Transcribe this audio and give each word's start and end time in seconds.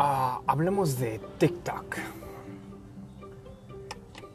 Ah, 0.00 0.42
hablemos 0.46 1.00
de 1.00 1.20
TikTok. 1.38 1.96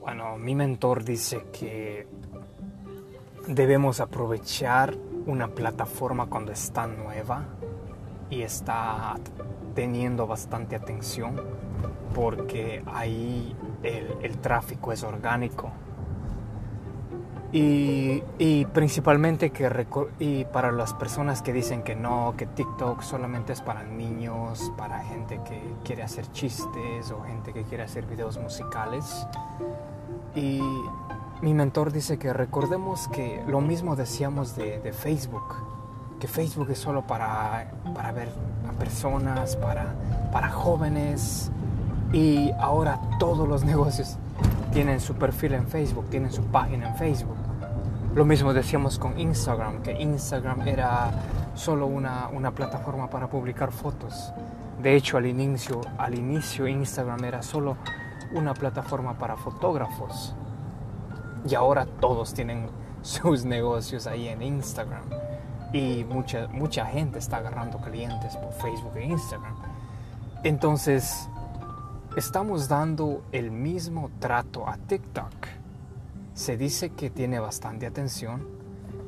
Bueno, 0.01 0.37
mi 0.37 0.55
mentor 0.55 1.05
dice 1.05 1.45
que 1.53 2.05
debemos 3.47 4.01
aprovechar 4.01 4.93
una 5.25 5.47
plataforma 5.47 6.25
cuando 6.25 6.51
está 6.51 6.85
nueva 6.85 7.45
y 8.29 8.41
está 8.41 9.15
teniendo 9.73 10.27
bastante 10.27 10.75
atención 10.75 11.39
porque 12.13 12.83
ahí 12.85 13.55
el, 13.83 14.37
tráfico 14.39 14.91
es 14.91 15.01
orgánico. 15.05 15.71
Y, 17.55 18.65
principalmente 18.73 19.51
que 19.51 19.85
y 20.17 20.45
para 20.45 20.71
las 20.71 20.95
personas 20.95 21.43
que 21.43 21.53
dicen 21.53 21.83
que 21.83 21.95
no, 21.95 22.33
que 22.35 22.47
TikTok 22.47 23.03
solamente 23.03 23.53
es 23.53 23.61
para 23.61 23.83
niños, 23.83 24.71
para 24.75 25.03
gente 25.03 25.39
que 25.45 25.61
quiere 25.83 26.01
hacer 26.01 26.31
chistes 26.31 27.11
o 27.11 27.21
gente 27.21 27.53
que 27.53 27.61
quiere 27.63 27.83
hacer 27.83 28.07
videos 28.07 28.39
musicales. 28.39 29.27
Y 30.35 30.61
mi 31.43 31.53
mentor 31.53 31.91
dice 31.91 32.17
que 32.17 32.33
recordemos 32.33 33.07
que 33.09 33.43
lo 33.47 33.61
mismo 33.61 33.95
decíamos 33.95 34.55
de, 34.55 34.91
Facebook, 34.91 35.53
que 36.19 36.27
Facebook 36.27 36.71
es 36.71 36.79
solo 36.79 37.05
para, 37.05 37.71
para 37.93 38.11
ver 38.13 38.29
a 38.67 38.71
personas, 38.71 39.55
para, 39.57 39.93
para 40.31 40.49
jóvenes, 40.49 41.51
y 42.13 42.51
ahora 42.59 42.99
todos 43.19 43.47
los 43.47 43.63
negocios 43.65 44.17
tienen 44.73 44.99
su 44.99 45.13
perfil 45.13 45.53
en 45.53 45.67
Facebook, 45.67 46.09
tienen 46.09 46.31
su 46.31 46.43
página 46.45 46.89
en 46.89 46.95
Facebook. 46.95 47.37
Lo 48.15 48.25
mismo 48.25 48.53
decíamos 48.53 48.97
con 48.97 49.19
Instagram, 49.19 49.83
que 49.83 49.91
Instagram 50.01 50.67
era 50.67 51.11
solo 51.53 51.85
una, 51.85 52.27
una 52.29 52.51
plataforma 52.51 53.09
para 53.09 53.27
publicar 53.27 53.71
fotos. 53.71 54.33
De 54.81 54.95
hecho, 54.95 55.17
al 55.17 55.27
inicio, 55.27 55.81
al 55.97 56.15
inicio 56.15 56.67
Instagram 56.67 57.23
era 57.23 57.43
solo 57.43 57.77
una 58.33 58.53
plataforma 58.53 59.17
para 59.17 59.35
fotógrafos. 59.37 60.35
Y 61.47 61.53
ahora 61.55 61.85
todos 61.85 62.33
tienen 62.33 62.67
sus 63.03 63.45
negocios 63.45 64.07
ahí 64.07 64.27
en 64.27 64.41
Instagram. 64.41 65.03
Y 65.71 66.03
mucha, 66.03 66.47
mucha 66.47 66.85
gente 66.85 67.19
está 67.19 67.37
agarrando 67.37 67.79
clientes 67.79 68.35
por 68.37 68.53
Facebook 68.53 68.95
e 68.95 69.05
Instagram. 69.05 69.55
Entonces, 70.43 71.29
estamos 72.15 72.67
dando 72.67 73.23
el 73.31 73.49
mismo 73.49 74.11
trato 74.19 74.67
a 74.67 74.77
TikTok. 74.77 75.33
Se 76.35 76.57
dice 76.57 76.91
que 76.91 77.09
tiene 77.09 77.39
bastante 77.39 77.87
atención 77.87 78.47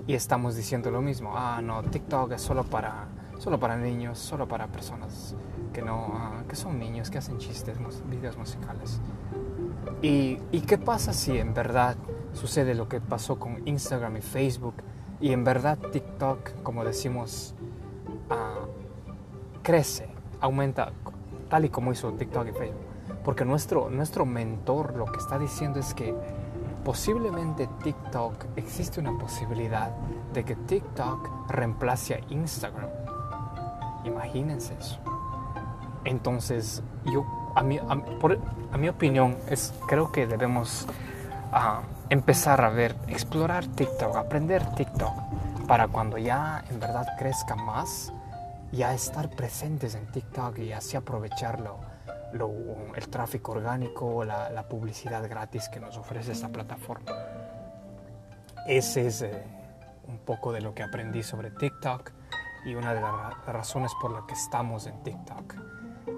y 0.08 0.16
estamos 0.16 0.56
diciendo 0.56 0.90
lo 0.90 1.02
mismo. 1.02 1.34
Ah, 1.36 1.62
no, 1.64 1.84
TikTok 1.84 2.32
es 2.32 2.42
solo 2.42 2.64
para, 2.64 3.08
solo 3.38 3.60
para 3.60 3.78
niños, 3.78 4.18
solo 4.18 4.48
para 4.48 4.68
personas 4.68 5.36
que 5.72 5.84
no, 5.84 6.14
ah, 6.14 6.44
que 6.50 6.56
son 6.56 6.80
niños, 6.80 7.12
que 7.12 7.20
hacen 7.20 7.38
chistes, 7.38 7.78
videos 8.10 8.38
musicales. 8.38 9.00
¿Y, 10.02 10.40
¿Y 10.52 10.62
qué 10.62 10.80
pasa 10.80 11.14
si 11.14 11.38
en 11.38 11.54
verdad 11.54 11.96
sucede 12.34 12.74
lo 12.74 12.90
que 12.90 13.02
pasó 13.02 13.38
con 13.38 13.68
Instagram 13.68 14.18
y 14.18 14.22
Facebook 14.22 14.76
y 15.22 15.32
en 15.32 15.44
verdad 15.44 15.78
TikTok, 15.78 16.64
como 16.64 16.84
decimos, 16.84 17.54
ah, 18.32 18.66
crece, 19.62 20.08
aumenta, 20.42 20.92
tal 21.50 21.66
y 21.66 21.70
como 21.70 21.92
hizo 21.92 22.12
TikTok 22.14 22.48
y 22.48 22.52
Facebook? 22.52 22.95
Porque 23.24 23.46
nuestro, 23.46 23.90
nuestro 23.90 24.26
mentor 24.26 24.96
lo 24.96 25.06
que 25.06 25.20
está 25.20 25.40
diciendo 25.40 25.80
es 25.80 25.94
que 25.94 26.14
posiblemente 26.86 27.68
TikTok, 27.84 28.46
existe 28.56 29.00
una 29.00 29.18
posibilidad 29.18 29.90
de 30.34 30.46
que 30.46 30.56
TikTok 30.56 31.50
reemplace 31.50 32.14
a 32.14 32.20
Instagram. 32.30 32.90
Imagínense 34.06 34.76
eso. 34.80 35.00
Entonces, 36.04 36.84
yo, 37.06 37.26
a 37.56 37.64
mi, 37.64 37.80
a, 37.80 38.78
mi 38.78 38.88
opinión, 38.88 39.36
es, 39.50 39.74
creo 39.88 40.12
que 40.12 40.28
debemos 40.28 40.86
ah, 41.52 41.82
empezar 42.10 42.62
a 42.62 42.70
ver, 42.70 42.96
explorar 43.08 43.66
TikTok, 43.66 44.16
aprender 44.16 44.64
TikTok, 44.76 45.14
para 45.68 45.88
cuando 45.88 46.20
ya 46.20 46.64
en 46.70 46.80
verdad 46.80 47.08
crezca 47.18 47.56
más, 47.56 48.14
ya 48.72 48.94
estar 48.94 49.30
presentes 49.32 49.96
en 49.96 50.06
TikTok 50.12 50.60
y 50.60 50.74
así 50.74 50.96
aprovecharlo 50.96 51.95
el 52.96 53.10
tráfico 53.10 53.54
orgánico, 53.54 54.24
la, 54.24 54.66
publicidad 54.68 55.28
gratis 55.30 55.70
que 55.70 55.80
nos 55.80 55.98
ofrece 55.98 56.32
esta 56.32 56.50
plataforma. 56.50 57.12
Ese 58.68 59.08
es 59.08 59.22
eh, 59.22 59.44
un 60.08 60.18
poco 60.20 60.52
de 60.52 60.62
lo 60.62 60.74
que 60.74 60.84
aprendí 60.84 61.24
sobre 61.24 61.52
TikTok 61.52 62.12
y 62.66 62.76
una 62.76 62.94
de 62.94 63.02
las 63.02 63.46
razones 63.46 63.92
por 64.02 64.12
las 64.12 64.24
que 64.24 64.34
estamos 64.34 64.88
en 64.88 65.02
TikTok. 65.04 65.56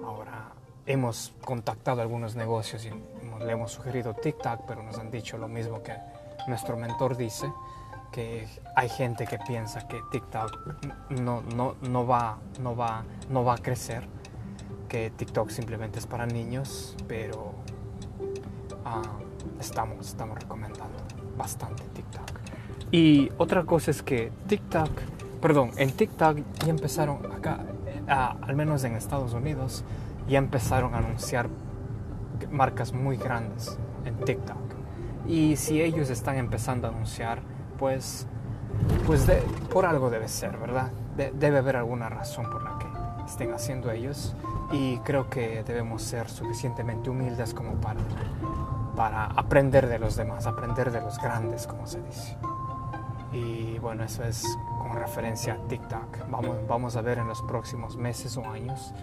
Ahora, 0.04 0.52
hemos 0.86 1.34
contactado 1.44 2.00
algunos 2.00 2.34
negocios 2.34 2.84
y 2.86 2.90
le 3.44 3.52
hemos 3.52 3.72
sugerido 3.72 4.14
TikTok, 4.14 4.62
pero 4.66 4.82
nos 4.82 4.98
han 4.98 5.10
dicho 5.10 5.36
lo 5.36 5.48
mismo 5.48 5.82
que 5.82 5.94
nuestro 6.46 6.76
mentor 6.76 7.16
dice, 7.16 7.52
que 8.10 8.48
hay 8.74 8.88
gente 8.88 9.26
que 9.26 9.38
piensa 9.38 9.86
que 9.86 10.00
TikTok 10.10 11.10
no, 11.10 11.42
no, 11.42 11.76
no, 11.82 12.06
va, 12.06 12.38
no, 12.60 12.74
va, 12.74 13.04
no 13.28 13.44
va 13.44 13.54
a 13.54 13.58
crecer 13.58 14.08
que 14.88 15.10
TikTok 15.10 15.50
simplemente 15.50 15.98
es 15.98 16.06
para 16.06 16.26
niños, 16.26 16.96
pero 17.06 17.52
ah, 18.84 19.02
estamos, 19.60 20.08
estamos 20.08 20.38
recomendando 20.38 20.98
bastante 21.36 21.84
TikTok. 21.94 22.24
Y 22.90 23.30
otra 23.36 23.64
cosa 23.64 23.90
es 23.90 24.02
que 24.02 24.32
TikTok, 24.46 24.90
perdón, 25.40 25.72
en 25.76 25.92
TikTok 25.92 26.38
ya 26.64 26.70
empezaron 26.70 27.30
acá, 27.32 27.60
ah, 28.08 28.36
al 28.40 28.56
menos 28.56 28.82
en 28.84 28.94
Estados 28.96 29.34
Unidos, 29.34 29.84
ya 30.28 30.38
empezaron 30.38 30.94
a 30.94 30.98
anunciar 30.98 31.48
marcas 32.50 32.92
muy 32.92 33.16
grandes 33.16 33.78
en 34.04 34.16
TikTok. 34.16 34.56
Y 35.26 35.56
si 35.56 35.82
ellos 35.82 36.08
están 36.08 36.36
empezando 36.36 36.88
a 36.88 36.90
anunciar, 36.90 37.42
pues, 37.78 38.26
pues 39.06 39.26
por 39.70 39.84
algo 39.84 40.08
debe 40.08 40.28
ser, 40.28 40.56
¿verdad? 40.56 40.90
debe 41.16 41.58
haber 41.58 41.76
alguna 41.76 42.08
razón 42.08 42.48
por 42.48 42.62
la 42.62 42.77
estén 43.28 43.52
haciendo 43.52 43.90
ellos 43.90 44.34
y 44.72 44.98
creo 44.98 45.28
que 45.30 45.62
debemos 45.64 46.02
ser 46.02 46.28
suficientemente 46.28 47.10
humildes 47.10 47.54
como 47.54 47.74
para, 47.80 48.00
para 48.96 49.26
aprender 49.26 49.88
de 49.88 49.98
los 49.98 50.16
demás, 50.16 50.46
aprender 50.46 50.90
de 50.90 51.00
los 51.00 51.18
grandes, 51.18 51.66
como 51.66 51.86
se 51.86 52.02
dice. 52.02 52.36
Y 53.32 53.78
bueno, 53.78 54.04
eso 54.04 54.24
es 54.24 54.44
con 54.80 54.94
referencia 54.94 55.54
a 55.54 55.68
TikTok. 55.68 56.28
Vamos, 56.30 56.56
vamos 56.66 56.96
a 56.96 57.02
ver 57.02 57.18
en 57.18 57.28
los 57.28 57.42
próximos 57.42 57.96
meses 57.96 58.36
o 58.36 58.44
años 58.44 58.94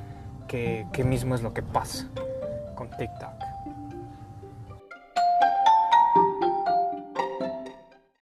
qué, 0.48 0.88
qué 0.92 1.04
mismo 1.04 1.36
es 1.36 1.42
lo 1.42 1.54
que 1.54 1.62
pasa 1.62 2.08
con 2.76 2.90
TikTok. 2.90 3.45